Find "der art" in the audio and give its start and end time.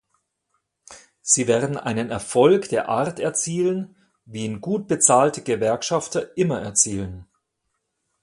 2.69-3.19